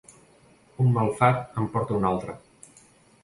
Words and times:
Un 0.85 0.89
mal 0.95 1.11
fat 1.19 1.59
en 1.63 1.69
porta 1.75 1.97
un 1.99 2.07
altre. 2.13 2.35